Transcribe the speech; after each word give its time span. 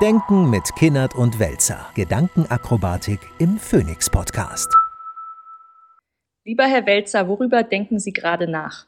Denken 0.00 0.48
mit 0.48 0.74
Kinnert 0.76 1.14
und 1.14 1.38
Welzer. 1.38 1.84
Gedankenakrobatik 1.94 3.18
im 3.38 3.58
Phoenix 3.58 4.08
Podcast. 4.08 4.74
Lieber 6.42 6.64
Herr 6.64 6.86
Welzer, 6.86 7.28
worüber 7.28 7.62
denken 7.62 7.98
Sie 7.98 8.14
gerade 8.14 8.50
nach? 8.50 8.86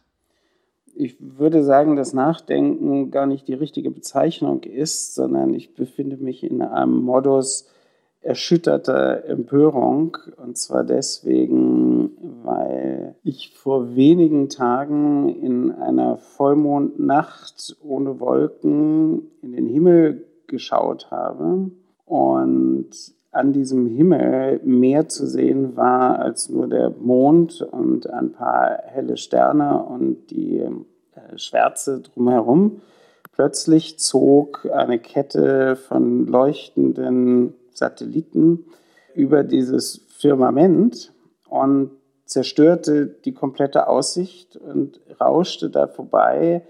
Ich 0.95 1.17
würde 1.21 1.65
sagen, 1.65 1.97
dass 1.97 2.15
Nachdenken 2.15 3.11
gar 3.11 3.27
nicht 3.27 3.47
die 3.47 3.53
richtige 3.53 3.91
Bezeichnung 3.91 4.63
ist, 4.63 5.15
sondern 5.15 5.53
ich 5.53 5.75
befinde 5.75 6.17
mich 6.17 6.45
in 6.45 6.63
einem 6.63 7.03
Modus 7.03 7.69
erschütterter 8.23 9.27
Empörung. 9.27 10.17
Und 10.39 10.57
zwar 10.57 10.83
deswegen, 10.83 12.13
weil 12.43 13.17
ich 13.23 13.53
vor 13.55 13.95
wenigen 13.95 14.49
Tagen 14.49 15.29
in 15.29 15.73
einer 15.73 16.17
Vollmondnacht 16.17 17.77
ohne 17.83 18.19
Wolken 18.19 19.31
in 19.43 19.53
den 19.53 19.67
Himmel 19.67 20.25
geschaut 20.53 21.11
habe 21.11 21.73
und 22.05 22.91
an 23.33 23.53
diesem 23.55 23.87
Himmel 23.87 24.61
mehr 24.63 25.09
zu 25.09 25.27
sehen 25.27 25.75
war 25.75 26.19
als 26.19 26.51
nur 26.51 26.69
der 26.69 26.91
Mond 26.91 27.63
und 27.63 28.09
ein 28.11 28.31
paar 28.33 28.79
helle 28.85 29.17
Sterne 29.17 29.83
und 29.83 30.31
die 30.31 30.59
äh, 30.59 31.39
Schwärze 31.39 32.01
drumherum. 32.01 32.83
Plötzlich 33.33 33.99
zog 33.99 34.69
eine 34.71 34.99
Kette 34.99 35.77
von 35.77 36.27
leuchtenden 36.27 37.55
Satelliten 37.73 38.67
über 39.15 39.43
dieses 39.43 40.05
Firmament 40.19 41.15
und 41.49 41.93
zerstörte 42.27 43.07
die 43.07 43.33
komplette 43.33 43.89
Aussicht 43.89 44.57
und 44.57 45.01
rauschte 45.19 45.71
da 45.71 45.87
vorbei 45.87 46.63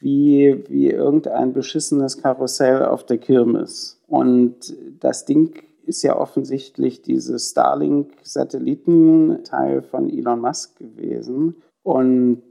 wie, 0.00 0.64
wie 0.68 0.90
irgendein 0.90 1.52
beschissenes 1.52 2.20
Karussell 2.20 2.84
auf 2.84 3.04
der 3.04 3.18
Kirmes. 3.18 4.00
Und 4.08 4.74
das 4.98 5.26
Ding 5.26 5.62
ist 5.84 6.02
ja 6.02 6.16
offensichtlich 6.16 7.02
dieses 7.02 7.50
Starlink-Satellitenteil 7.50 9.82
von 9.82 10.10
Elon 10.10 10.40
Musk 10.40 10.76
gewesen. 10.78 11.62
Und 11.82 12.42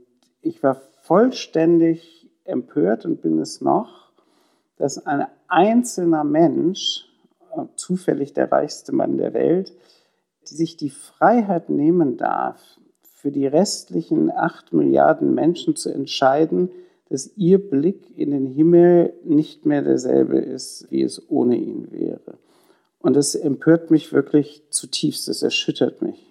ich 0.42 0.64
war 0.64 0.76
vollständig 1.02 2.30
empört 2.44 3.06
und 3.06 3.22
bin 3.22 3.40
es 3.40 3.62
noch, 3.62 4.12
dass 4.78 5.06
ein 5.06 5.28
einzelner 5.48 6.24
Mensch, 6.24 7.06
zufällig 7.76 8.34
der 8.34 8.52
reichste 8.52 8.94
Mann 8.94 9.18
der 9.18 9.34
Welt, 9.34 9.74
sich 10.44 10.78
die 10.78 10.92
Freiheit 10.92 11.70
nehmen 11.70 12.18
darf, 12.18 12.62
für 13.02 13.32
die 13.32 13.48
restlichen 13.48 14.30
acht 14.32 14.72
Milliarden 14.72 15.34
Menschen 15.34 15.76
zu 15.76 15.90
entscheiden, 15.90 16.70
dass 17.10 17.32
ihr 17.36 17.58
Blick 17.58 18.18
in 18.18 18.32
den 18.32 18.46
Himmel 18.46 19.14
nicht 19.26 19.66
mehr 19.66 19.82
derselbe 19.82 20.38
ist, 20.38 20.88
wie 20.92 21.02
es 21.02 21.30
ohne 21.30 21.56
ihn 21.56 21.92
wäre. 21.92 22.38
Und 23.00 23.16
das 23.16 23.36
empört 23.36 23.92
mich 23.92 24.14
wirklich 24.14 24.64
zutiefst, 24.70 25.28
das 25.28 25.42
erschüttert 25.42 26.02
mich. 26.02 26.30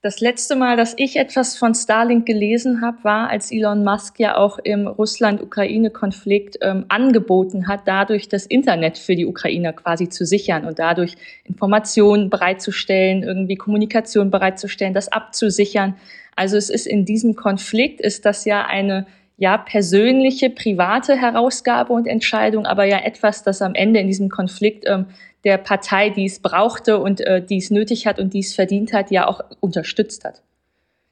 Das 0.00 0.20
letzte 0.20 0.54
Mal, 0.54 0.76
dass 0.76 0.94
ich 0.96 1.16
etwas 1.16 1.56
von 1.56 1.74
Starlink 1.74 2.24
gelesen 2.24 2.82
habe, 2.82 3.02
war, 3.02 3.30
als 3.30 3.50
Elon 3.50 3.82
Musk 3.82 4.20
ja 4.20 4.36
auch 4.36 4.60
im 4.60 4.86
Russland-Ukraine-Konflikt 4.86 6.58
ähm, 6.60 6.84
angeboten 6.88 7.66
hat, 7.66 7.80
dadurch 7.86 8.28
das 8.28 8.46
Internet 8.46 8.96
für 8.96 9.16
die 9.16 9.26
Ukrainer 9.26 9.72
quasi 9.72 10.08
zu 10.08 10.24
sichern 10.24 10.66
und 10.66 10.78
dadurch 10.78 11.16
Informationen 11.42 12.30
bereitzustellen, 12.30 13.24
irgendwie 13.24 13.56
Kommunikation 13.56 14.30
bereitzustellen, 14.30 14.94
das 14.94 15.08
abzusichern. 15.08 15.96
Also 16.36 16.56
es 16.56 16.70
ist 16.70 16.86
in 16.86 17.04
diesem 17.04 17.34
Konflikt, 17.34 18.00
ist 18.00 18.24
das 18.24 18.44
ja 18.44 18.64
eine 18.64 19.04
ja 19.38 19.56
persönliche, 19.56 20.50
private 20.50 21.16
Herausgabe 21.16 21.92
und 21.92 22.06
Entscheidung, 22.06 22.66
aber 22.66 22.84
ja 22.84 22.98
etwas, 22.98 23.42
das 23.44 23.62
am 23.62 23.74
Ende 23.74 24.00
in 24.00 24.08
diesem 24.08 24.28
Konflikt 24.28 24.84
ähm, 24.86 25.06
der 25.44 25.58
Partei, 25.58 26.10
die 26.10 26.26
es 26.26 26.40
brauchte 26.40 26.98
und 26.98 27.20
äh, 27.20 27.40
die 27.40 27.58
es 27.58 27.70
nötig 27.70 28.06
hat 28.06 28.18
und 28.18 28.34
die 28.34 28.40
es 28.40 28.54
verdient 28.54 28.92
hat, 28.92 29.10
ja 29.10 29.28
auch 29.28 29.40
unterstützt 29.60 30.24
hat. 30.24 30.42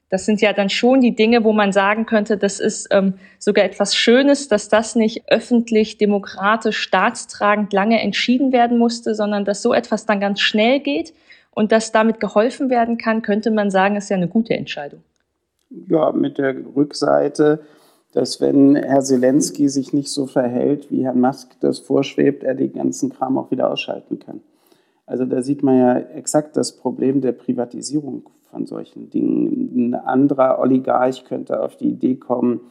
Das 0.09 0.25
sind 0.25 0.41
ja 0.41 0.53
dann 0.53 0.69
schon 0.69 1.01
die 1.01 1.15
Dinge, 1.15 1.43
wo 1.43 1.51
man 1.51 1.71
sagen 1.71 2.05
könnte, 2.05 2.37
das 2.37 2.59
ist 2.59 2.87
ähm, 2.91 3.15
sogar 3.39 3.65
etwas 3.65 3.95
Schönes, 3.95 4.47
dass 4.47 4.69
das 4.69 4.95
nicht 4.95 5.23
öffentlich, 5.29 5.97
demokratisch, 5.97 6.77
staatstragend 6.77 7.73
lange 7.73 8.01
entschieden 8.01 8.51
werden 8.51 8.77
musste, 8.77 9.15
sondern 9.15 9.43
dass 9.43 9.61
so 9.61 9.73
etwas 9.73 10.05
dann 10.05 10.19
ganz 10.19 10.39
schnell 10.39 10.79
geht 10.79 11.13
und 11.51 11.71
dass 11.71 11.91
damit 11.91 12.19
geholfen 12.19 12.69
werden 12.69 12.97
kann, 12.97 13.21
könnte 13.21 13.51
man 13.51 13.69
sagen, 13.71 13.95
ist 13.95 14.09
ja 14.09 14.15
eine 14.15 14.29
gute 14.29 14.53
Entscheidung. 14.53 15.01
Ja, 15.87 16.13
mit 16.13 16.37
der 16.37 16.55
Rückseite, 16.75 17.59
dass 18.13 18.41
wenn 18.41 18.75
Herr 18.75 19.01
Zelensky 19.01 19.69
sich 19.69 19.93
nicht 19.93 20.09
so 20.09 20.25
verhält, 20.25 20.91
wie 20.91 21.03
Herrn 21.03 21.21
Musk 21.21 21.59
das 21.59 21.79
vorschwebt, 21.79 22.43
er 22.43 22.55
den 22.55 22.73
ganzen 22.73 23.09
Kram 23.09 23.37
auch 23.37 23.51
wieder 23.51 23.71
ausschalten 23.71 24.19
kann. 24.19 24.41
Also 25.05 25.25
da 25.25 25.41
sieht 25.41 25.63
man 25.63 25.77
ja 25.77 25.97
exakt 25.97 26.57
das 26.57 26.75
Problem 26.75 27.21
der 27.21 27.31
Privatisierung 27.31 28.29
von 28.51 28.65
solchen 28.65 29.09
Dingen. 29.09 29.71
Ein 29.75 29.93
anderer 29.93 30.59
Oligarch 30.59 31.25
könnte 31.25 31.61
auf 31.61 31.77
die 31.77 31.89
Idee 31.89 32.15
kommen, 32.15 32.61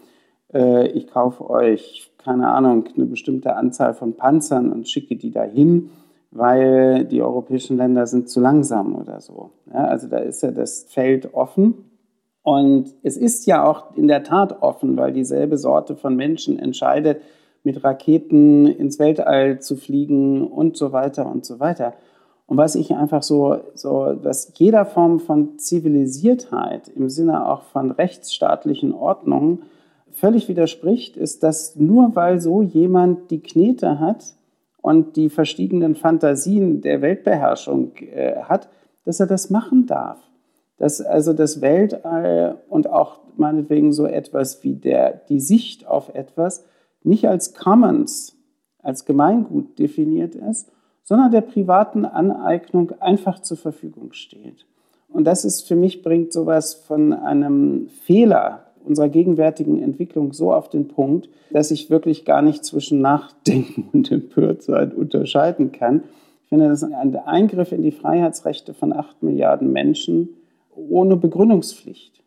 äh, 0.52 0.88
ich 0.88 1.06
kaufe 1.08 1.48
euch, 1.48 2.12
keine 2.18 2.48
Ahnung, 2.48 2.88
eine 2.96 3.06
bestimmte 3.06 3.56
Anzahl 3.56 3.94
von 3.94 4.14
Panzern 4.14 4.72
und 4.72 4.88
schicke 4.88 5.16
die 5.16 5.30
dahin, 5.30 5.90
weil 6.30 7.04
die 7.04 7.22
europäischen 7.22 7.76
Länder 7.76 8.06
sind 8.06 8.28
zu 8.28 8.40
langsam 8.40 8.96
oder 8.96 9.20
so. 9.20 9.50
Ja, 9.72 9.84
also 9.86 10.08
da 10.08 10.18
ist 10.18 10.42
ja 10.42 10.50
das 10.50 10.84
Feld 10.84 11.34
offen. 11.34 11.74
Und 12.46 12.94
es 13.02 13.16
ist 13.16 13.46
ja 13.46 13.64
auch 13.64 13.96
in 13.96 14.06
der 14.06 14.22
Tat 14.22 14.62
offen, 14.62 14.96
weil 14.96 15.12
dieselbe 15.12 15.58
Sorte 15.58 15.96
von 15.96 16.14
Menschen 16.14 16.60
entscheidet, 16.60 17.20
mit 17.64 17.82
Raketen 17.82 18.68
ins 18.68 19.00
Weltall 19.00 19.58
zu 19.58 19.74
fliegen 19.74 20.46
und 20.46 20.76
so 20.76 20.92
weiter 20.92 21.26
und 21.26 21.44
so 21.44 21.58
weiter. 21.58 21.94
Und 22.46 22.56
was 22.56 22.76
ich 22.76 22.94
einfach 22.94 23.24
so, 23.24 23.56
so, 23.74 24.12
dass 24.12 24.52
jeder 24.54 24.86
Form 24.86 25.18
von 25.18 25.58
Zivilisiertheit 25.58 26.86
im 26.86 27.10
Sinne 27.10 27.48
auch 27.48 27.62
von 27.62 27.90
rechtsstaatlichen 27.90 28.94
Ordnungen 28.94 29.62
völlig 30.12 30.48
widerspricht, 30.48 31.16
ist, 31.16 31.42
dass 31.42 31.74
nur 31.74 32.14
weil 32.14 32.40
so 32.40 32.62
jemand 32.62 33.32
die 33.32 33.40
Knete 33.40 33.98
hat 33.98 34.24
und 34.80 35.16
die 35.16 35.30
verstiegenen 35.30 35.96
Fantasien 35.96 36.80
der 36.80 37.02
Weltbeherrschung 37.02 37.90
äh, 37.96 38.36
hat, 38.44 38.68
dass 39.04 39.18
er 39.18 39.26
das 39.26 39.50
machen 39.50 39.86
darf 39.86 40.18
dass 40.78 41.00
also 41.00 41.32
das 41.32 41.60
Weltall 41.60 42.58
und 42.68 42.88
auch 42.90 43.20
meinetwegen 43.36 43.92
so 43.92 44.06
etwas 44.06 44.62
wie 44.62 44.74
der, 44.74 45.20
die 45.28 45.40
Sicht 45.40 45.86
auf 45.86 46.14
etwas 46.14 46.64
nicht 47.02 47.28
als 47.28 47.54
Commons, 47.54 48.36
als 48.82 49.04
Gemeingut 49.04 49.78
definiert 49.78 50.34
ist, 50.34 50.70
sondern 51.02 51.30
der 51.30 51.40
privaten 51.40 52.04
Aneignung 52.04 52.92
einfach 53.00 53.40
zur 53.40 53.56
Verfügung 53.56 54.12
steht. 54.12 54.66
Und 55.08 55.24
das 55.24 55.44
ist 55.44 55.66
für 55.66 55.76
mich, 55.76 56.02
bringt 56.02 56.32
sowas 56.32 56.74
von 56.74 57.12
einem 57.12 57.88
Fehler 57.88 58.66
unserer 58.84 59.08
gegenwärtigen 59.08 59.82
Entwicklung 59.82 60.32
so 60.32 60.52
auf 60.52 60.68
den 60.68 60.88
Punkt, 60.88 61.28
dass 61.50 61.70
ich 61.70 61.90
wirklich 61.90 62.24
gar 62.24 62.42
nicht 62.42 62.64
zwischen 62.64 63.00
Nachdenken 63.00 63.88
und 63.92 64.10
Empörtsein 64.10 64.92
unterscheiden 64.92 65.72
kann. 65.72 66.04
Ich 66.42 66.48
finde, 66.48 66.68
das 66.68 66.82
ist 66.82 66.92
ein 66.92 67.16
Eingriff 67.16 67.72
in 67.72 67.82
die 67.82 67.90
Freiheitsrechte 67.90 68.74
von 68.74 68.92
acht 68.92 69.22
Milliarden 69.22 69.72
Menschen, 69.72 70.28
ohne 70.76 71.16
Begründungspflicht. 71.16 72.22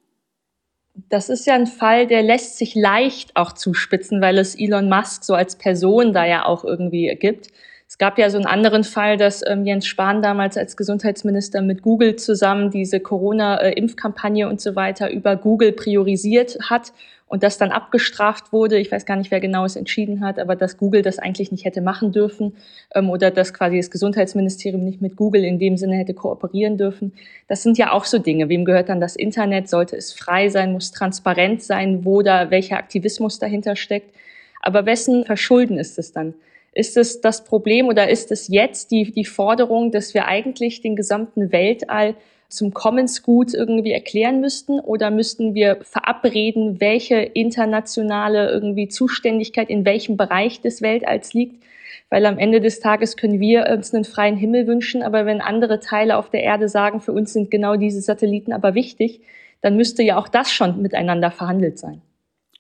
Das 1.08 1.30
ist 1.30 1.46
ja 1.48 1.56
ein 1.56 1.68
Fall, 1.68 2.08
der 2.08 2.24
lässt 2.24 2.58
sich 2.58 2.76
leicht 2.76 3.36
auch 3.36 3.54
zuspitzen, 3.54 4.22
weil 4.22 4.38
es 4.38 4.60
Elon 4.60 4.90
Musk 4.90 5.24
so 5.24 5.34
als 5.34 5.56
Person 5.56 6.14
da 6.14 6.26
ja 6.26 6.46
auch 6.46 6.66
irgendwie 6.66 7.16
gibt. 7.20 7.48
Es 7.88 7.98
gab 7.98 8.20
ja 8.20 8.30
so 8.30 8.38
einen 8.38 8.46
anderen 8.46 8.84
Fall, 8.84 9.18
dass 9.18 9.44
ähm, 9.48 9.66
Jens 9.66 9.88
Spahn 9.88 10.22
damals 10.22 10.58
als 10.58 10.78
Gesundheitsminister 10.78 11.62
mit 11.62 11.82
Google 11.82 12.18
zusammen 12.18 12.70
diese 12.70 13.00
Corona-Impfkampagne 13.00 14.48
und 14.48 14.62
so 14.62 14.76
weiter 14.76 15.10
über 15.10 15.36
Google 15.36 15.72
priorisiert 15.72 16.58
hat 16.70 16.94
und 17.30 17.44
das 17.44 17.58
dann 17.60 17.72
abgestraft 17.72 18.52
wurde. 18.52 18.78
Ich 18.80 18.92
weiß 18.92 19.06
gar 19.06 19.16
nicht, 19.16 19.30
wer 19.32 19.40
genau 19.40 19.64
es 19.64 19.76
entschieden 19.76 20.22
hat, 20.22 20.40
aber 20.40 20.56
dass 20.56 20.78
Google 20.78 21.04
das 21.04 21.20
eigentlich 21.20 21.52
nicht 21.52 21.64
hätte 21.64 21.80
machen 21.80 22.12
dürfen 22.12 22.58
ähm, 22.94 23.10
oder 23.10 23.30
dass 23.32 23.54
quasi 23.54 23.78
das 23.78 23.92
Gesundheitsministerium 23.92 24.84
nicht 24.84 25.02
mit 25.02 25.16
Google 25.16 25.46
in 25.46 25.60
dem 25.60 25.78
Sinne 25.78 25.96
hätte 25.96 26.16
kooperieren 26.16 26.78
dürfen. 26.78 27.14
Das 27.48 27.62
sind 27.62 27.78
ja 27.78 27.92
auch 27.92 28.06
so 28.06 28.18
Dinge. 28.18 28.50
Wem 28.50 28.66
gehört 28.66 28.90
dann 28.90 29.00
das 29.00 29.16
Internet? 29.16 29.70
Sollte 29.70 29.96
es 29.96 30.12
frei 30.12 30.50
sein? 30.50 30.74
Muss 30.74 30.92
transparent 30.92 31.62
sein, 31.62 32.04
wo 32.04 32.24
da 32.24 32.50
welcher 32.50 32.78
Aktivismus 32.78 33.38
dahinter 33.38 33.76
steckt? 33.76 34.14
Aber 34.62 34.88
wessen 34.88 35.24
Verschulden 35.24 35.78
ist 35.78 36.00
es 36.00 36.12
dann? 36.12 36.34
Ist 36.74 36.98
es 36.98 37.22
das 37.22 37.44
Problem 37.44 37.88
oder 37.88 38.10
ist 38.10 38.32
es 38.32 38.48
jetzt 38.48 38.90
die, 38.90 39.12
die 39.12 39.26
Forderung, 39.26 39.92
dass 39.92 40.16
wir 40.16 40.26
eigentlich 40.26 40.82
den 40.82 40.96
gesamten 40.96 41.52
Weltall 41.52 42.16
zum 42.50 42.74
Commons-Gut 42.74 43.54
irgendwie 43.54 43.92
erklären 43.92 44.42
müssten 44.42 44.80
oder 44.80 45.12
müssten 45.12 45.54
wir 45.54 45.78
verabreden, 45.84 46.82
welche 46.82 47.18
internationale 47.18 48.50
irgendwie 48.50 48.88
Zuständigkeit 48.88 49.70
in 49.70 49.86
welchem 49.86 50.18
Bereich 50.18 50.60
des 50.62 50.82
Weltalls 50.82 51.34
liegt? 51.34 51.64
Weil 52.10 52.26
am 52.26 52.40
Ende 52.40 52.60
des 52.60 52.80
Tages 52.80 53.18
können 53.18 53.40
wir 53.40 53.68
uns 53.72 53.94
einen 53.94 54.04
freien 54.04 54.36
Himmel 54.36 54.66
wünschen, 54.66 55.04
aber 55.04 55.28
wenn 55.28 55.42
andere 55.42 55.80
Teile 55.80 56.18
auf 56.18 56.32
der 56.32 56.42
Erde 56.42 56.68
sagen, 56.68 57.02
für 57.02 57.14
uns 57.14 57.34
sind 57.34 57.52
genau 57.52 57.76
diese 57.76 58.02
Satelliten 58.02 58.52
aber 58.52 58.74
wichtig, 58.74 59.22
dann 59.62 59.78
müsste 59.78 60.02
ja 60.02 60.18
auch 60.18 60.28
das 60.28 60.50
schon 60.52 60.82
miteinander 60.82 61.30
verhandelt 61.30 61.78
sein. 61.78 62.02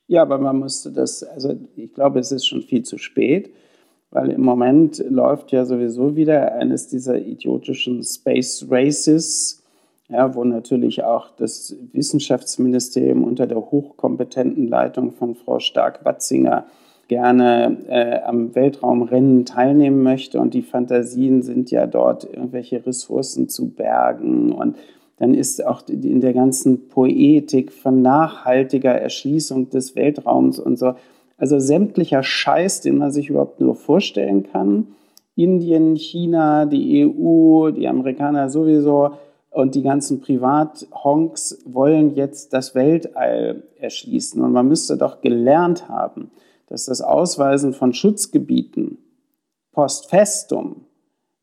Ja, 0.08 0.22
aber 0.22 0.38
man 0.38 0.58
musste 0.58 0.92
das, 0.92 1.24
also 1.24 1.56
ich 1.76 1.94
glaube, 1.94 2.20
es 2.20 2.32
ist 2.32 2.46
schon 2.46 2.62
viel 2.62 2.84
zu 2.84 2.98
spät. 3.00 3.52
weil 4.12 4.32
im 4.32 4.42
Moment 4.42 5.04
läuft 5.08 5.52
ja 5.52 5.66
sowieso 5.66 6.16
wieder 6.16 6.54
eines 6.56 6.88
dieser 6.88 7.20
idiotischen 7.20 8.04
Space 8.04 8.66
Races, 8.70 9.59
ja, 10.10 10.34
wo 10.34 10.44
natürlich 10.44 11.04
auch 11.04 11.30
das 11.38 11.76
Wissenschaftsministerium 11.94 13.24
unter 13.24 13.46
der 13.46 13.58
hochkompetenten 13.58 14.68
Leitung 14.68 15.12
von 15.12 15.36
Frau 15.36 15.60
Stark-Watzinger 15.60 16.66
gerne 17.08 17.78
äh, 17.88 18.22
am 18.22 18.56
Weltraumrennen 18.56 19.46
teilnehmen 19.46 20.02
möchte. 20.02 20.40
Und 20.40 20.54
die 20.56 20.64
Fantasien 20.64 21.44
sind 21.44 21.70
ja 21.70 21.86
dort 21.86 22.24
irgendwelche 22.24 22.86
Ressourcen 22.86 23.50
zu 23.50 23.70
bergen. 23.70 24.52
Und 24.52 24.78
dann 25.18 25.36
ist 25.36 25.66
auch 25.66 25.84
in 25.88 26.22
der 26.22 26.34
ganzen 26.34 26.88
Poetik 26.88 27.72
von 27.72 28.02
nachhaltiger 28.02 28.94
Erschließung 28.94 29.70
des 29.70 29.96
Weltraums 29.96 30.60
und 30.60 30.78
so, 30.78 30.94
also 31.38 31.60
sämtlicher 31.60 32.24
Scheiß, 32.24 32.82
den 32.82 32.98
man 32.98 33.12
sich 33.12 33.30
überhaupt 33.30 33.62
nur 33.62 33.76
vorstellen 33.76 34.44
kann. 34.44 34.88
Indien, 35.36 35.96
China, 35.96 36.66
die 36.66 37.06
EU, 37.06 37.72
die 37.72 37.88
Amerikaner 37.88 38.50
sowieso 38.50 39.12
und 39.52 39.76
die 39.76 39.82
ganzen 39.82 40.22
Privathonks 40.22 41.60
wollen 41.66 42.16
jetzt 42.16 42.54
das 42.54 42.76
Weltall 42.76 43.64
erschließen. 43.78 44.42
Und 44.42 44.52
man 44.52 44.68
müsste 44.68 44.98
doch 44.98 45.22
gelernt 45.22 45.90
haben, 45.90 46.32
dass 46.68 46.86
das 46.86 47.02
Ausweisen 47.02 47.74
von 47.74 47.94
Schutzgebieten 47.94 49.00
post 49.72 50.10
festum 50.10 50.86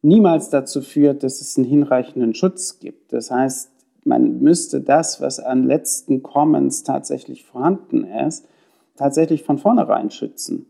niemals 0.02 0.50
dazu 0.50 0.82
führt, 0.82 1.24
dass 1.24 1.40
es 1.40 1.56
einen 1.56 1.66
hinreichenden 1.66 2.34
Schutz 2.34 2.78
gibt. 2.78 3.12
Das 3.12 3.30
heißt, 3.30 3.70
man 4.04 4.40
müsste 4.40 4.80
das, 4.80 5.20
was 5.20 5.40
an 5.40 5.64
letzten 5.64 6.22
Commons 6.22 6.84
tatsächlich 6.84 7.44
vorhanden 7.44 8.04
ist, 8.04 8.46
tatsächlich 8.94 9.42
von 9.42 9.58
vornherein 9.58 10.10
schützen. 10.10 10.66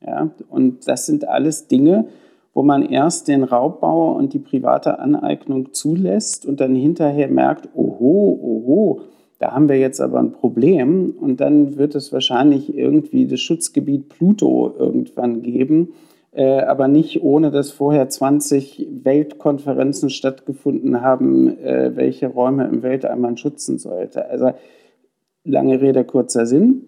Ja? 0.00 0.30
Und 0.48 0.88
das 0.88 1.04
sind 1.04 1.28
alles 1.28 1.68
Dinge, 1.68 2.08
wo 2.58 2.64
man 2.64 2.82
erst 2.82 3.28
den 3.28 3.44
Raubbau 3.44 4.14
und 4.14 4.32
die 4.32 4.40
private 4.40 4.98
Aneignung 4.98 5.74
zulässt 5.74 6.44
und 6.44 6.58
dann 6.58 6.74
hinterher 6.74 7.28
merkt, 7.28 7.68
oho, 7.76 8.36
oho, 8.42 9.02
da 9.38 9.52
haben 9.52 9.68
wir 9.68 9.78
jetzt 9.78 10.00
aber 10.00 10.18
ein 10.18 10.32
Problem 10.32 11.14
und 11.20 11.40
dann 11.40 11.76
wird 11.76 11.94
es 11.94 12.12
wahrscheinlich 12.12 12.76
irgendwie 12.76 13.28
das 13.28 13.40
Schutzgebiet 13.40 14.08
Pluto 14.08 14.74
irgendwann 14.76 15.42
geben, 15.42 15.90
äh, 16.32 16.62
aber 16.62 16.88
nicht 16.88 17.22
ohne, 17.22 17.52
dass 17.52 17.70
vorher 17.70 18.08
20 18.08 18.88
Weltkonferenzen 19.04 20.10
stattgefunden 20.10 21.00
haben, 21.00 21.56
äh, 21.58 21.92
welche 21.94 22.26
Räume 22.26 22.66
im 22.66 22.82
Weltall 22.82 23.14
man 23.18 23.36
schützen 23.36 23.78
sollte. 23.78 24.28
Also 24.28 24.50
lange 25.44 25.80
Rede, 25.80 26.02
kurzer 26.02 26.44
Sinn. 26.44 26.86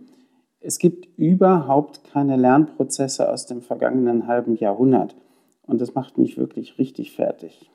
Es 0.59 0.81
gibt 0.81 1.17
überhaupt 1.17 2.03
keine 2.13 2.37
Lernprozesse 2.37 3.31
aus 3.31 3.47
dem 3.47 3.63
vergangenen 3.63 4.27
halben 4.27 4.57
Jahrhundert. 4.57 5.15
Und 5.71 5.81
das 5.81 5.95
macht 5.95 6.19
mich 6.19 6.37
wirklich 6.37 6.79
richtig 6.79 7.13
fertig. 7.13 7.71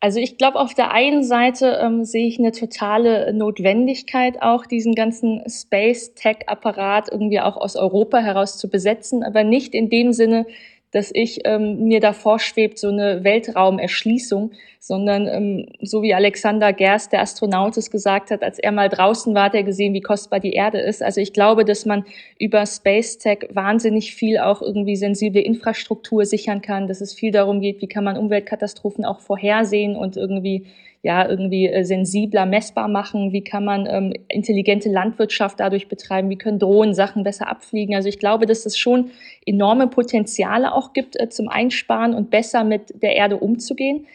Also 0.00 0.20
ich 0.20 0.38
glaube, 0.38 0.60
auf 0.60 0.74
der 0.74 0.92
einen 0.92 1.24
Seite 1.24 1.80
ähm, 1.82 2.04
sehe 2.04 2.28
ich 2.28 2.38
eine 2.38 2.52
totale 2.52 3.32
Notwendigkeit 3.32 4.40
auch, 4.42 4.64
diesen 4.64 4.94
ganzen 4.94 5.42
Space-Tech-Apparat 5.48 7.10
irgendwie 7.10 7.40
auch 7.40 7.56
aus 7.56 7.74
Europa 7.74 8.18
heraus 8.18 8.58
zu 8.58 8.70
besetzen, 8.70 9.24
aber 9.24 9.42
nicht 9.42 9.74
in 9.74 9.90
dem 9.90 10.12
Sinne, 10.12 10.46
dass 10.90 11.10
ich 11.12 11.40
ähm, 11.44 11.84
mir 11.84 12.00
davor 12.00 12.38
schwebt, 12.38 12.78
so 12.78 12.88
eine 12.88 13.22
Weltraumerschließung, 13.22 14.52
sondern 14.80 15.26
ähm, 15.26 15.66
so 15.82 16.02
wie 16.02 16.14
Alexander 16.14 16.72
Gerst, 16.72 17.12
der 17.12 17.20
Astronaut, 17.20 17.76
es 17.76 17.90
gesagt 17.90 18.30
hat, 18.30 18.42
als 18.42 18.58
er 18.58 18.72
mal 18.72 18.88
draußen 18.88 19.34
war, 19.34 19.44
hat 19.44 19.54
er 19.54 19.64
gesehen, 19.64 19.92
wie 19.92 20.00
kostbar 20.00 20.40
die 20.40 20.52
Erde 20.52 20.78
ist. 20.80 21.02
Also 21.02 21.20
ich 21.20 21.32
glaube, 21.32 21.64
dass 21.64 21.84
man 21.84 22.04
über 22.38 22.64
Space 22.64 23.18
Tech 23.18 23.48
wahnsinnig 23.52 24.14
viel 24.14 24.38
auch 24.38 24.62
irgendwie 24.62 24.96
sensible 24.96 25.42
Infrastruktur 25.42 26.24
sichern 26.24 26.62
kann, 26.62 26.88
dass 26.88 27.00
es 27.00 27.12
viel 27.12 27.32
darum 27.32 27.60
geht, 27.60 27.82
wie 27.82 27.88
kann 27.88 28.04
man 28.04 28.16
Umweltkatastrophen 28.16 29.04
auch 29.04 29.20
vorhersehen 29.20 29.94
und 29.94 30.16
irgendwie 30.16 30.66
ja 31.02 31.28
irgendwie 31.28 31.68
äh, 31.68 31.84
sensibler 31.84 32.46
messbar 32.46 32.88
machen? 32.88 33.32
Wie 33.32 33.44
kann 33.44 33.64
man 33.64 33.86
ähm, 33.86 34.12
intelligente 34.28 34.88
Landwirtschaft 34.88 35.60
dadurch 35.60 35.88
betreiben? 35.88 36.30
Wie 36.30 36.38
können 36.38 36.58
Drohnen 36.58 36.94
Sachen 36.94 37.22
besser 37.22 37.48
abfliegen? 37.48 37.94
Also 37.94 38.08
ich 38.08 38.18
glaube, 38.18 38.46
dass 38.46 38.66
es 38.66 38.76
schon 38.76 39.10
enorme 39.46 39.86
Potenziale 39.86 40.72
auch 40.72 40.92
gibt 40.92 41.18
äh, 41.20 41.28
zum 41.28 41.48
Einsparen 41.48 42.14
und 42.14 42.30
besser 42.30 42.64
mit 42.64 43.02
der 43.02 43.14
Erde 43.16 43.36
umzugehen. 43.36 44.06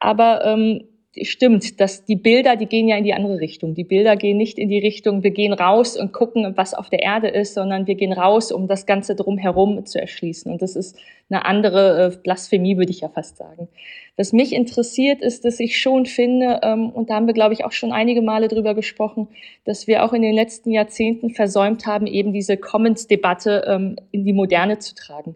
Aber 0.00 0.44
ähm, 0.44 0.84
stimmt, 1.22 1.80
dass 1.80 2.04
die 2.04 2.16
Bilder, 2.16 2.56
die 2.56 2.66
gehen 2.66 2.88
ja 2.88 2.96
in 2.96 3.04
die 3.04 3.14
andere 3.14 3.40
Richtung. 3.40 3.74
Die 3.74 3.84
Bilder 3.84 4.16
gehen 4.16 4.36
nicht 4.36 4.58
in 4.58 4.68
die 4.68 4.78
Richtung, 4.78 5.22
wir 5.22 5.30
gehen 5.30 5.52
raus 5.52 5.96
und 5.96 6.12
gucken, 6.12 6.52
was 6.56 6.74
auf 6.74 6.90
der 6.90 7.02
Erde 7.02 7.28
ist, 7.28 7.54
sondern 7.54 7.86
wir 7.86 7.94
gehen 7.94 8.12
raus, 8.12 8.50
um 8.52 8.66
das 8.66 8.86
Ganze 8.86 9.14
drumherum 9.14 9.86
zu 9.86 10.00
erschließen. 10.00 10.50
Und 10.50 10.62
das 10.62 10.76
ist 10.76 10.96
eine 11.30 11.44
andere 11.44 12.12
äh, 12.12 12.16
Blasphemie, 12.22 12.76
würde 12.76 12.90
ich 12.90 13.00
ja 13.00 13.08
fast 13.08 13.36
sagen. 13.36 13.68
Was 14.16 14.32
mich 14.32 14.52
interessiert, 14.52 15.22
ist, 15.22 15.44
dass 15.44 15.58
ich 15.58 15.80
schon 15.80 16.06
finde, 16.06 16.60
ähm, 16.62 16.90
und 16.90 17.10
da 17.10 17.14
haben 17.14 17.26
wir, 17.26 17.34
glaube 17.34 17.54
ich, 17.54 17.64
auch 17.64 17.72
schon 17.72 17.92
einige 17.92 18.22
Male 18.22 18.48
drüber 18.48 18.74
gesprochen, 18.74 19.28
dass 19.64 19.86
wir 19.86 20.04
auch 20.04 20.12
in 20.12 20.22
den 20.22 20.34
letzten 20.34 20.70
Jahrzehnten 20.70 21.30
versäumt 21.30 21.86
haben, 21.86 22.06
eben 22.06 22.32
diese 22.32 22.56
Commons-Debatte 22.56 23.64
ähm, 23.66 23.96
in 24.12 24.24
die 24.24 24.32
Moderne 24.32 24.78
zu 24.78 24.94
tragen. 24.94 25.34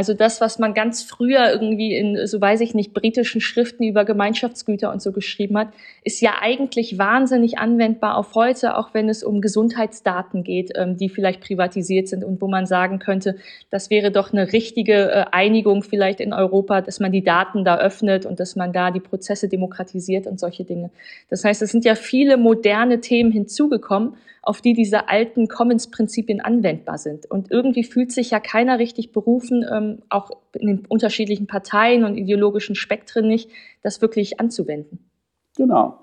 Also 0.00 0.14
das, 0.14 0.40
was 0.40 0.58
man 0.58 0.72
ganz 0.72 1.02
früher 1.02 1.52
irgendwie 1.52 1.94
in, 1.94 2.26
so 2.26 2.40
weiß 2.40 2.62
ich 2.62 2.72
nicht, 2.72 2.94
britischen 2.94 3.42
Schriften 3.42 3.84
über 3.84 4.06
Gemeinschaftsgüter 4.06 4.90
und 4.90 5.02
so 5.02 5.12
geschrieben 5.12 5.58
hat, 5.58 5.68
ist 6.04 6.22
ja 6.22 6.36
eigentlich 6.40 6.96
wahnsinnig 6.96 7.58
anwendbar 7.58 8.16
auf 8.16 8.34
heute, 8.34 8.78
auch 8.78 8.94
wenn 8.94 9.10
es 9.10 9.22
um 9.22 9.42
Gesundheitsdaten 9.42 10.42
geht, 10.42 10.70
ähm, 10.74 10.96
die 10.96 11.10
vielleicht 11.10 11.42
privatisiert 11.42 12.08
sind 12.08 12.24
und 12.24 12.40
wo 12.40 12.48
man 12.48 12.64
sagen 12.64 12.98
könnte, 12.98 13.36
das 13.68 13.90
wäre 13.90 14.10
doch 14.10 14.32
eine 14.32 14.54
richtige 14.54 15.10
äh, 15.10 15.24
Einigung 15.32 15.82
vielleicht 15.82 16.20
in 16.20 16.32
Europa, 16.32 16.80
dass 16.80 16.98
man 16.98 17.12
die 17.12 17.22
Daten 17.22 17.62
da 17.62 17.76
öffnet 17.76 18.24
und 18.24 18.40
dass 18.40 18.56
man 18.56 18.72
da 18.72 18.90
die 18.90 19.00
Prozesse 19.00 19.48
demokratisiert 19.50 20.26
und 20.26 20.40
solche 20.40 20.64
Dinge. 20.64 20.88
Das 21.28 21.44
heißt, 21.44 21.60
es 21.60 21.72
sind 21.72 21.84
ja 21.84 21.94
viele 21.94 22.38
moderne 22.38 23.02
Themen 23.02 23.32
hinzugekommen 23.32 24.14
auf 24.42 24.60
die 24.60 24.72
diese 24.72 25.08
alten 25.08 25.48
Commons-Prinzipien 25.48 26.40
anwendbar 26.40 26.98
sind. 26.98 27.30
Und 27.30 27.50
irgendwie 27.50 27.84
fühlt 27.84 28.10
sich 28.10 28.30
ja 28.30 28.40
keiner 28.40 28.78
richtig 28.78 29.12
berufen, 29.12 29.64
ähm, 29.70 29.98
auch 30.08 30.30
in 30.58 30.66
den 30.66 30.86
unterschiedlichen 30.86 31.46
Parteien 31.46 32.04
und 32.04 32.16
ideologischen 32.16 32.74
Spektren 32.74 33.28
nicht, 33.28 33.50
das 33.82 34.00
wirklich 34.00 34.40
anzuwenden. 34.40 35.10
Genau. 35.56 35.98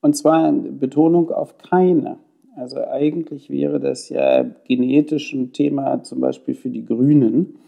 Und 0.00 0.16
zwar 0.16 0.52
Betonung 0.52 1.30
auf 1.30 1.58
keine. 1.58 2.18
Also 2.56 2.78
eigentlich 2.78 3.50
wäre 3.50 3.80
das 3.80 4.08
ja 4.08 4.42
genetisch 4.66 5.32
ein 5.32 5.52
Thema 5.52 6.02
zum 6.02 6.20
Beispiel 6.20 6.54
für 6.54 6.70
die 6.70 6.84
Grünen, 6.84 7.58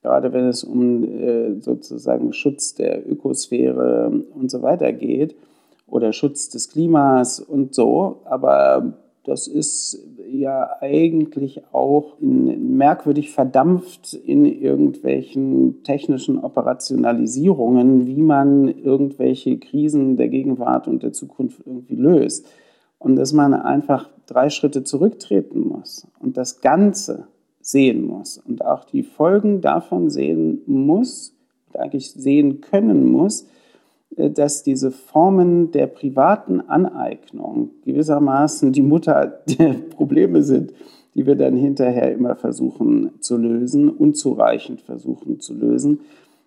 gerade 0.00 0.32
wenn 0.32 0.46
es 0.46 0.62
um 0.62 1.02
äh, 1.02 1.60
sozusagen 1.60 2.32
Schutz 2.32 2.74
der 2.74 3.06
Ökosphäre 3.10 4.24
und 4.34 4.50
so 4.50 4.62
weiter 4.62 4.92
geht 4.92 5.34
oder 5.86 6.12
Schutz 6.12 6.48
des 6.50 6.70
Klimas 6.70 7.40
und 7.40 7.74
so. 7.74 8.20
Aber 8.24 8.98
das 9.28 9.46
ist 9.46 10.02
ja 10.30 10.70
eigentlich 10.80 11.62
auch 11.72 12.18
in, 12.20 12.76
merkwürdig 12.76 13.30
verdampft 13.30 14.14
in 14.14 14.46
irgendwelchen 14.46 15.82
technischen 15.82 16.38
Operationalisierungen, 16.38 18.06
wie 18.06 18.22
man 18.22 18.68
irgendwelche 18.68 19.58
Krisen 19.58 20.16
der 20.16 20.28
Gegenwart 20.28 20.88
und 20.88 21.02
der 21.02 21.12
Zukunft 21.12 21.60
irgendwie 21.66 21.96
löst. 21.96 22.46
Und 22.98 23.16
dass 23.16 23.32
man 23.32 23.54
einfach 23.54 24.08
drei 24.26 24.48
Schritte 24.50 24.82
zurücktreten 24.82 25.60
muss 25.60 26.06
und 26.20 26.36
das 26.36 26.60
Ganze 26.60 27.28
sehen 27.60 28.04
muss 28.04 28.38
und 28.38 28.64
auch 28.64 28.84
die 28.84 29.02
Folgen 29.02 29.60
davon 29.60 30.08
sehen 30.08 30.62
muss, 30.66 31.34
eigentlich 31.74 32.12
sehen 32.12 32.60
können 32.62 33.06
muss, 33.06 33.46
dass 34.18 34.64
diese 34.64 34.90
Formen 34.90 35.70
der 35.70 35.86
privaten 35.86 36.60
Aneignung 36.60 37.70
gewissermaßen 37.84 38.72
die 38.72 38.82
Mutter 38.82 39.40
der 39.58 39.74
Probleme 39.94 40.42
sind, 40.42 40.72
die 41.14 41.26
wir 41.26 41.36
dann 41.36 41.56
hinterher 41.56 42.12
immer 42.12 42.34
versuchen 42.34 43.12
zu 43.20 43.36
lösen, 43.36 43.88
unzureichend 43.88 44.80
versuchen 44.80 45.40
zu 45.40 45.54
lösen. 45.54 46.00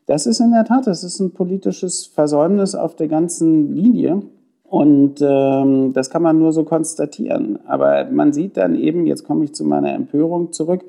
Das 0.05 0.25
ist 0.25 0.41
in 0.41 0.51
der 0.51 0.65
Tat, 0.65 0.87
das 0.87 1.03
ist 1.03 1.19
ein 1.19 1.31
politisches 1.31 2.05
Versäumnis 2.07 2.75
auf 2.75 2.95
der 2.95 3.07
ganzen 3.07 3.73
Linie. 3.73 4.21
Und 4.63 5.21
ähm, 5.21 5.93
das 5.93 6.09
kann 6.09 6.21
man 6.21 6.39
nur 6.39 6.53
so 6.53 6.63
konstatieren. 6.63 7.59
Aber 7.65 8.09
man 8.11 8.33
sieht 8.33 8.57
dann 8.57 8.75
eben, 8.75 9.05
jetzt 9.05 9.25
komme 9.25 9.43
ich 9.43 9.53
zu 9.53 9.65
meiner 9.65 9.93
Empörung 9.93 10.51
zurück, 10.53 10.83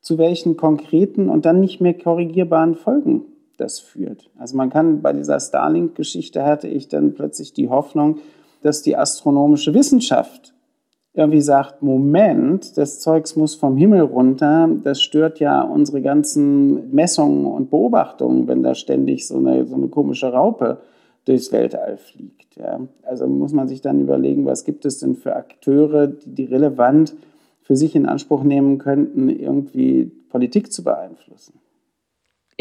zu 0.00 0.18
welchen 0.18 0.56
konkreten 0.56 1.28
und 1.28 1.46
dann 1.46 1.60
nicht 1.60 1.80
mehr 1.80 1.94
korrigierbaren 1.94 2.74
Folgen 2.74 3.22
das 3.62 3.78
führt. 3.80 4.30
Also 4.38 4.56
man 4.56 4.70
kann 4.70 5.02
bei 5.02 5.12
dieser 5.12 5.38
Starlink-Geschichte 5.38 6.44
hatte 6.44 6.68
ich 6.68 6.88
dann 6.88 7.14
plötzlich 7.14 7.52
die 7.52 7.68
Hoffnung, 7.68 8.18
dass 8.62 8.82
die 8.82 8.96
astronomische 8.96 9.74
Wissenschaft 9.74 10.52
irgendwie 11.14 11.42
sagt, 11.42 11.82
Moment, 11.82 12.76
das 12.78 13.00
Zeugs 13.00 13.36
muss 13.36 13.54
vom 13.54 13.76
Himmel 13.76 14.00
runter, 14.00 14.68
das 14.82 15.02
stört 15.02 15.40
ja 15.40 15.60
unsere 15.60 16.00
ganzen 16.00 16.90
Messungen 16.90 17.44
und 17.44 17.70
Beobachtungen, 17.70 18.48
wenn 18.48 18.62
da 18.62 18.74
ständig 18.74 19.26
so 19.26 19.36
eine, 19.36 19.66
so 19.66 19.74
eine 19.74 19.88
komische 19.88 20.32
Raupe 20.32 20.78
durchs 21.26 21.52
Weltall 21.52 21.98
fliegt. 21.98 22.56
Ja. 22.56 22.80
Also 23.02 23.26
muss 23.26 23.52
man 23.52 23.68
sich 23.68 23.82
dann 23.82 24.00
überlegen, 24.00 24.46
was 24.46 24.64
gibt 24.64 24.86
es 24.86 24.98
denn 24.98 25.14
für 25.14 25.36
Akteure, 25.36 26.06
die, 26.06 26.34
die 26.34 26.44
relevant 26.44 27.14
für 27.62 27.76
sich 27.76 27.94
in 27.94 28.06
Anspruch 28.06 28.42
nehmen 28.42 28.78
könnten, 28.78 29.28
irgendwie 29.28 30.10
Politik 30.30 30.72
zu 30.72 30.82
beeinflussen. 30.82 31.54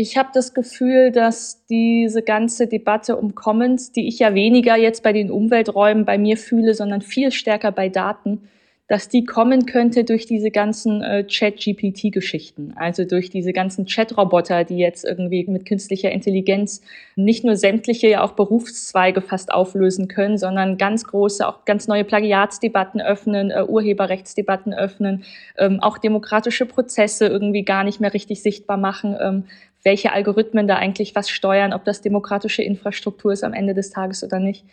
Ich 0.01 0.17
habe 0.17 0.29
das 0.34 0.55
Gefühl, 0.55 1.12
dass 1.12 1.63
diese 1.67 2.24
ganze 2.24 2.65
Debatte 2.65 3.17
um 3.17 3.36
Commons, 3.36 3.91
die 3.91 4.08
ich 4.08 4.17
ja 4.17 4.34
weniger 4.34 4.75
jetzt 4.75 5.03
bei 5.03 5.13
den 5.13 5.29
Umwelträumen 5.29 6.05
bei 6.05 6.17
mir 6.17 6.38
fühle, 6.38 6.74
sondern 6.74 7.01
viel 7.01 7.31
stärker 7.31 7.72
bei 7.72 7.88
Daten, 7.88 8.50
dass 8.88 9.08
die 9.08 9.24
kommen 9.24 9.67
könnte 9.67 10.03
durch 10.03 10.25
diese 10.25 10.50
ganzen 10.50 11.03
äh, 11.03 11.25
Chat-GPT-Geschichten, 11.25 12.74
also 12.75 13.05
durch 13.05 13.29
diese 13.29 13.53
ganzen 13.53 13.86
Chat-Roboter, 13.86 14.63
die 14.63 14.79
jetzt 14.79 15.05
irgendwie 15.05 15.46
mit 15.48 15.65
künstlicher 15.65 16.12
Intelligenz 16.12 16.81
nicht 17.15 17.46
nur 17.46 17.55
sämtliche, 17.55 18.10
ja 18.10 18.24
auch 18.24 18.31
Berufszweige 18.31 19.22
fast 19.22 19.53
auflösen 19.53 20.08
können, 20.08 20.38
sondern 20.38 20.77
ganz 20.77 21.05
große, 21.05 21.48
auch 21.48 21.63
ganz 21.63 21.88
neue 21.88 22.03
Plagiatsdebatten 22.03 23.00
öffnen, 23.00 23.51
äh, 23.51 23.63
Urheberrechtsdebatten 23.63 24.74
öffnen, 24.74 25.24
ähm, 25.58 25.79
auch 25.79 26.00
demokratische 26.00 26.65
Prozesse 26.65 27.27
irgendwie 27.27 27.63
gar 27.63 27.84
nicht 27.84 28.01
mehr 28.01 28.13
richtig 28.13 28.41
sichtbar 28.41 28.77
machen, 28.77 29.15
ähm, 29.22 29.43
welche 29.83 30.13
Algorithmen 30.13 30.67
da 30.67 30.75
eigentlich 30.75 31.15
was 31.15 31.29
steuern, 31.29 31.73
ob 31.73 31.85
das 31.85 32.01
demokratische 32.01 32.63
Infrastruktur 32.63 33.33
ist 33.33 33.43
am 33.43 33.53
Ende 33.53 33.73
des 33.73 33.89
Tages 33.89 34.23
oder 34.23 34.39
nicht. 34.39 34.63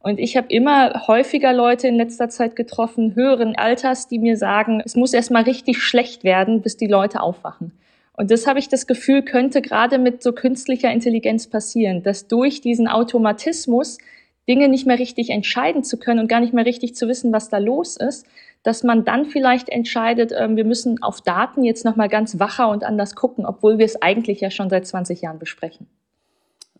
Und 0.00 0.18
ich 0.18 0.36
habe 0.36 0.48
immer 0.50 1.06
häufiger 1.06 1.52
Leute 1.54 1.88
in 1.88 1.96
letzter 1.96 2.28
Zeit 2.28 2.56
getroffen, 2.56 3.14
höheren 3.14 3.56
Alters, 3.56 4.06
die 4.06 4.18
mir 4.18 4.36
sagen, 4.36 4.82
es 4.84 4.96
muss 4.96 5.14
erstmal 5.14 5.44
richtig 5.44 5.82
schlecht 5.82 6.24
werden, 6.24 6.60
bis 6.60 6.76
die 6.76 6.86
Leute 6.86 7.22
aufwachen. 7.22 7.72
Und 8.16 8.30
das 8.30 8.46
habe 8.46 8.58
ich 8.58 8.68
das 8.68 8.86
Gefühl, 8.86 9.22
könnte 9.22 9.62
gerade 9.62 9.98
mit 9.98 10.22
so 10.22 10.32
künstlicher 10.32 10.92
Intelligenz 10.92 11.46
passieren, 11.46 12.02
dass 12.02 12.28
durch 12.28 12.60
diesen 12.60 12.86
Automatismus 12.86 13.98
Dinge 14.46 14.68
nicht 14.68 14.86
mehr 14.86 14.98
richtig 14.98 15.30
entscheiden 15.30 15.84
zu 15.84 15.98
können 15.98 16.20
und 16.20 16.28
gar 16.28 16.40
nicht 16.40 16.52
mehr 16.52 16.66
richtig 16.66 16.94
zu 16.94 17.08
wissen, 17.08 17.32
was 17.32 17.48
da 17.48 17.58
los 17.58 17.96
ist, 17.96 18.26
dass 18.64 18.82
man 18.82 19.04
dann 19.04 19.26
vielleicht 19.26 19.68
entscheidet, 19.68 20.32
ähm, 20.36 20.56
wir 20.56 20.64
müssen 20.64 21.00
auf 21.02 21.20
Daten 21.20 21.62
jetzt 21.62 21.84
nochmal 21.84 22.08
ganz 22.08 22.40
wacher 22.40 22.68
und 22.70 22.82
anders 22.82 23.14
gucken, 23.14 23.46
obwohl 23.46 23.78
wir 23.78 23.84
es 23.84 24.02
eigentlich 24.02 24.40
ja 24.40 24.50
schon 24.50 24.70
seit 24.70 24.86
20 24.86 25.20
Jahren 25.20 25.38
besprechen. 25.38 25.86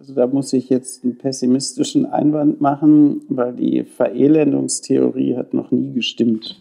Also 0.00 0.14
da 0.14 0.26
muss 0.26 0.52
ich 0.52 0.70
jetzt 0.70 1.04
einen 1.04 1.18
pessimistischen 1.18 2.06
Einwand 2.06 2.60
machen, 2.60 3.22
weil 3.28 3.52
die 3.52 3.84
Verelendungstheorie 3.84 5.36
hat 5.36 5.54
noch 5.54 5.70
nie 5.70 5.92
gestimmt. 5.92 6.60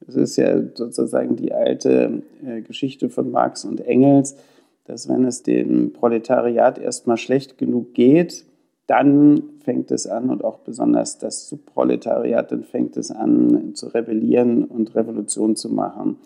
Das 0.00 0.16
ist 0.16 0.36
ja 0.36 0.60
sozusagen 0.74 1.36
die 1.36 1.52
alte 1.52 2.22
äh, 2.44 2.60
Geschichte 2.60 3.08
von 3.08 3.30
Marx 3.30 3.64
und 3.64 3.80
Engels, 3.80 4.36
dass 4.84 5.08
wenn 5.08 5.24
es 5.24 5.42
dem 5.42 5.92
Proletariat 5.92 6.78
erstmal 6.78 7.16
schlecht 7.16 7.58
genug 7.58 7.94
geht, 7.94 8.44
dann 8.88 9.42
fängt 9.60 9.92
es 9.92 10.08
an 10.08 10.30
und 10.30 10.42
auch 10.42 10.58
besonders 10.58 11.18
das 11.18 11.48
Subproletariat, 11.48 12.50
dann 12.50 12.64
fängt 12.64 12.96
es 12.96 13.12
an 13.12 13.74
zu 13.74 13.86
rebellieren 13.88 14.64
und 14.64 14.94
Revolution 14.96 15.54
zu 15.54 15.70
machen. 15.72 16.16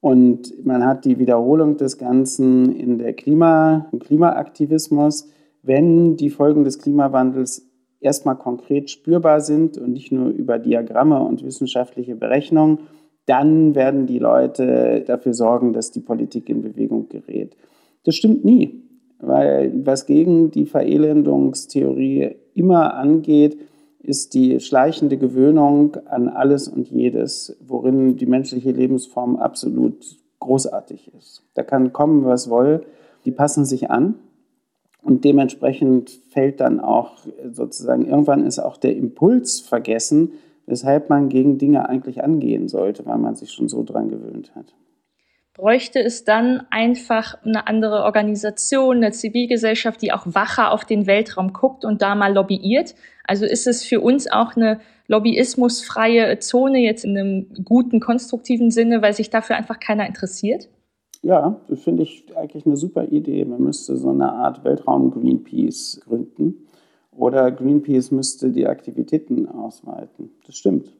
Und 0.00 0.64
man 0.64 0.84
hat 0.84 1.04
die 1.04 1.18
Wiederholung 1.18 1.76
des 1.76 1.98
Ganzen 1.98 2.74
in 2.74 2.98
der 2.98 3.12
Klima, 3.12 3.86
im 3.92 4.00
Klimaaktivismus 4.00 5.28
wenn 5.62 6.16
die 6.16 6.30
Folgen 6.30 6.64
des 6.64 6.78
Klimawandels 6.78 7.68
erstmal 8.00 8.36
konkret 8.36 8.90
spürbar 8.90 9.40
sind 9.40 9.76
und 9.76 9.92
nicht 9.92 10.10
nur 10.10 10.28
über 10.28 10.58
Diagramme 10.58 11.20
und 11.20 11.44
wissenschaftliche 11.44 12.16
Berechnungen, 12.16 12.78
dann 13.26 13.74
werden 13.74 14.06
die 14.06 14.18
Leute 14.18 15.04
dafür 15.06 15.34
sorgen, 15.34 15.72
dass 15.72 15.90
die 15.90 16.00
Politik 16.00 16.48
in 16.48 16.62
Bewegung 16.62 17.08
gerät. 17.08 17.56
Das 18.04 18.14
stimmt 18.14 18.44
nie, 18.44 18.82
weil 19.20 19.72
was 19.84 20.06
gegen 20.06 20.50
die 20.50 20.66
Verelendungstheorie 20.66 22.36
immer 22.54 22.94
angeht, 22.94 23.58
ist 24.02 24.34
die 24.34 24.60
schleichende 24.60 25.18
Gewöhnung 25.18 25.96
an 26.06 26.28
alles 26.28 26.68
und 26.68 26.88
jedes, 26.88 27.56
worin 27.66 28.16
die 28.16 28.26
menschliche 28.26 28.70
Lebensform 28.70 29.36
absolut 29.36 30.16
großartig 30.38 31.12
ist. 31.18 31.42
Da 31.54 31.62
kann 31.62 31.92
kommen, 31.92 32.24
was 32.24 32.48
woll, 32.48 32.86
die 33.24 33.30
passen 33.30 33.66
sich 33.66 33.90
an 33.90 34.14
und 35.02 35.24
dementsprechend 35.24 36.10
fällt 36.30 36.60
dann 36.60 36.80
auch 36.80 37.18
sozusagen, 37.52 38.06
irgendwann 38.06 38.46
ist 38.46 38.58
auch 38.58 38.78
der 38.78 38.96
Impuls 38.96 39.60
vergessen, 39.60 40.32
weshalb 40.66 41.10
man 41.10 41.28
gegen 41.28 41.58
Dinge 41.58 41.88
eigentlich 41.88 42.22
angehen 42.24 42.68
sollte, 42.68 43.04
weil 43.04 43.18
man 43.18 43.34
sich 43.34 43.52
schon 43.52 43.68
so 43.68 43.82
dran 43.82 44.08
gewöhnt 44.08 44.54
hat. 44.54 44.74
Bräuchte 45.60 46.02
es 46.02 46.24
dann 46.24 46.62
einfach 46.70 47.36
eine 47.44 47.66
andere 47.66 48.04
Organisation, 48.04 48.96
eine 48.96 49.12
Zivilgesellschaft, 49.12 50.00
die 50.00 50.10
auch 50.10 50.24
wacher 50.24 50.72
auf 50.72 50.86
den 50.86 51.06
Weltraum 51.06 51.52
guckt 51.52 51.84
und 51.84 52.00
da 52.00 52.14
mal 52.14 52.32
lobbyiert? 52.32 52.94
Also 53.26 53.44
ist 53.44 53.66
es 53.66 53.84
für 53.84 54.00
uns 54.00 54.30
auch 54.30 54.56
eine 54.56 54.80
lobbyismusfreie 55.06 56.38
Zone 56.38 56.78
jetzt 56.78 57.04
in 57.04 57.18
einem 57.18 57.46
guten, 57.62 58.00
konstruktiven 58.00 58.70
Sinne, 58.70 59.02
weil 59.02 59.12
sich 59.12 59.28
dafür 59.28 59.56
einfach 59.56 59.78
keiner 59.78 60.06
interessiert? 60.06 60.70
Ja, 61.20 61.60
das 61.68 61.80
finde 61.80 62.04
ich 62.04 62.24
eigentlich 62.34 62.64
eine 62.64 62.78
super 62.78 63.04
Idee. 63.04 63.44
Man 63.44 63.60
müsste 63.62 63.98
so 63.98 64.08
eine 64.08 64.32
Art 64.32 64.64
Weltraum-Greenpeace 64.64 66.00
gründen. 66.06 66.68
Oder 67.12 67.50
Greenpeace 67.52 68.12
müsste 68.12 68.50
die 68.50 68.66
Aktivitäten 68.66 69.46
ausweiten. 69.46 70.30
Das 70.46 70.56
stimmt. 70.56 70.90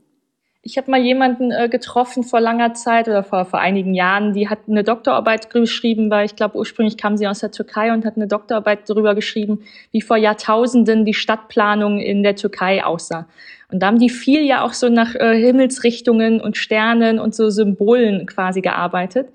Ich 0.63 0.77
habe 0.77 0.91
mal 0.91 1.01
jemanden 1.01 1.53
äh, 1.53 1.71
getroffen 1.71 2.23
vor 2.23 2.39
langer 2.39 2.75
Zeit 2.75 3.09
oder 3.09 3.25
vor, 3.25 3.47
vor 3.47 3.61
einigen 3.61 3.95
Jahren, 3.95 4.35
die 4.35 4.51
hat 4.51 4.59
eine 4.69 4.85
Doktorarbeit 4.85 5.49
geschrieben, 5.49 6.11
weil 6.11 6.27
ich 6.27 6.37
glaube, 6.37 6.59
ursprünglich 6.59 6.99
kam 6.99 7.17
sie 7.17 7.27
aus 7.27 7.41
der 7.41 7.51
Türkei 7.51 7.93
und 7.95 8.05
hat 8.05 8.17
eine 8.17 8.27
Doktorarbeit 8.27 8.81
darüber 8.87 9.15
geschrieben, 9.15 9.61
wie 9.91 10.03
vor 10.03 10.19
Jahrtausenden 10.19 11.07
die 11.07 11.15
Stadtplanung 11.15 11.99
in 11.99 12.23
der 12.23 12.37
Türkei 12.37 12.85
aussah. 12.85 13.27
Und 13.73 13.81
da 13.81 13.87
haben 13.87 13.99
die 13.99 14.11
viel 14.11 14.45
ja 14.45 14.63
auch 14.63 14.75
so 14.75 14.91
nach 14.91 15.15
äh, 15.15 15.41
Himmelsrichtungen 15.41 16.43
und 16.43 16.59
Sternen 16.59 17.19
und 17.19 17.35
so 17.35 17.49
Symbolen 17.49 18.27
quasi 18.27 18.61
gearbeitet 18.61 19.29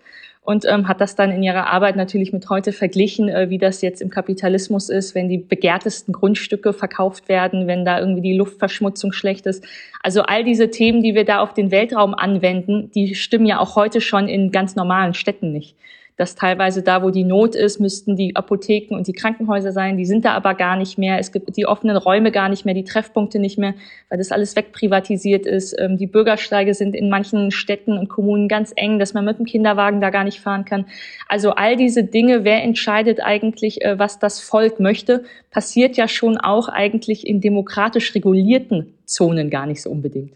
und 0.46 0.64
ähm, 0.66 0.88
hat 0.88 1.02
das 1.02 1.16
dann 1.16 1.32
in 1.32 1.42
ihrer 1.42 1.68
Arbeit 1.68 1.96
natürlich 1.96 2.32
mit 2.32 2.50
heute 2.50 2.72
verglichen, 2.72 3.30
äh, 3.30 3.50
wie 3.50 3.58
das 3.58 3.82
jetzt 3.82 4.02
im 4.02 4.10
Kapitalismus 4.10 4.90
ist, 4.90 5.16
wenn 5.16 5.28
die 5.28 5.40
begehrtesten 5.40 6.14
Grundstücke 6.14 6.72
verkauft 6.72 7.28
werden, 7.28 7.68
wenn 7.68 7.84
da 7.84 8.00
irgendwie 8.00 8.22
die 8.22 8.38
Luftverschmutzung 8.38 9.12
schlecht 9.12 9.48
ist. 9.48 9.66
Also 10.04 10.22
all 10.22 10.44
diese 10.44 10.70
Themen, 10.70 11.02
die 11.02 11.16
wir 11.16 11.26
da 11.26 11.40
auf 11.40 11.54
den 11.54 11.72
Weltraum 11.72 12.14
anwenden, 12.14 12.92
die 12.92 13.16
stimmen 13.16 13.48
ja 13.48 13.60
auch 13.60 13.76
heute 13.76 14.02
schon 14.02 14.28
in 14.28 14.52
ganz 14.52 14.76
normalen 14.76 15.16
Städten 15.16 15.52
nicht 15.52 15.76
dass 16.18 16.36
teilweise 16.36 16.82
da, 16.82 17.04
wo 17.04 17.10
die 17.10 17.26
Not 17.26 17.56
ist, 17.56 17.80
müssten 17.80 18.16
die 18.16 18.36
Apotheken 18.36 18.96
und 18.96 19.08
die 19.08 19.14
Krankenhäuser 19.14 19.72
sein. 19.74 19.98
Die 19.98 20.06
sind 20.06 20.24
da 20.24 20.32
aber 20.32 20.54
gar 20.54 20.78
nicht 20.78 20.98
mehr. 20.98 21.20
Es 21.20 21.32
gibt 21.32 21.56
die 21.58 21.66
offenen 21.66 21.98
Räume 21.98 22.32
gar 22.32 22.48
nicht 22.48 22.64
mehr, 22.64 22.74
die 22.74 22.86
Treffpunkte 22.86 23.40
nicht 23.40 23.58
mehr, 23.58 23.74
weil 24.10 24.18
das 24.18 24.32
alles 24.32 24.56
wegprivatisiert 24.56 25.46
ist. 25.46 25.76
Ähm, 25.78 25.98
die 25.98 26.08
Bürgersteige 26.08 26.74
sind 26.74 26.96
in 26.96 27.10
manchen 27.10 27.52
Städten 27.52 27.98
und 27.98 28.08
Kommunen 28.08 28.48
ganz 28.48 28.72
eng, 28.76 28.98
dass 28.98 29.14
man 29.14 29.26
mit 29.26 29.40
dem 29.40 29.46
Kinderwagen 29.46 30.00
da 30.00 30.10
gar 30.10 30.24
nicht 30.24 30.40
fahren 30.40 30.64
kann. 30.64 30.86
Also 31.28 31.52
all 31.52 31.76
diese 31.76 32.04
Dinge, 32.06 32.46
wer 32.46 32.64
entscheidet 32.64 33.20
eigentlich, 33.22 33.84
äh, 33.84 34.00
was 34.00 34.18
das 34.18 34.40
Volk 34.40 34.80
möchte, 34.80 35.24
passiert 35.52 35.98
ja 35.98 36.08
schon 36.08 36.38
auch 36.38 36.70
eigentlich 36.70 37.28
in 37.28 37.42
demokratisch 37.42 38.16
regulierten 38.16 38.94
Zonen 39.06 39.50
gar 39.50 39.66
nicht 39.66 39.82
so 39.82 39.90
unbedingt. 39.90 40.34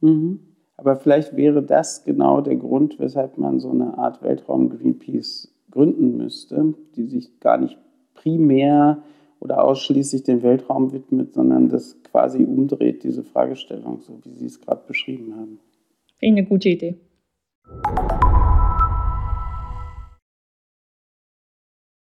Mhm. 0.00 0.51
Aber 0.82 0.96
vielleicht 0.96 1.36
wäre 1.36 1.62
das 1.62 2.02
genau 2.02 2.40
der 2.40 2.56
Grund, 2.56 2.98
weshalb 2.98 3.38
man 3.38 3.60
so 3.60 3.70
eine 3.70 3.98
Art 3.98 4.20
Weltraum-Greenpeace 4.20 5.54
gründen 5.70 6.16
müsste, 6.16 6.74
die 6.96 7.04
sich 7.04 7.38
gar 7.38 7.56
nicht 7.56 7.78
primär 8.14 9.00
oder 9.38 9.62
ausschließlich 9.62 10.24
dem 10.24 10.42
Weltraum 10.42 10.92
widmet, 10.92 11.34
sondern 11.34 11.68
das 11.68 12.02
quasi 12.02 12.42
umdreht, 12.42 13.04
diese 13.04 13.22
Fragestellung, 13.22 14.00
so 14.00 14.18
wie 14.24 14.32
Sie 14.32 14.46
es 14.46 14.60
gerade 14.60 14.82
beschrieben 14.84 15.36
haben. 15.36 15.60
Finde 16.18 16.40
eine 16.40 16.48
gute 16.48 16.70
Idee. 16.70 16.96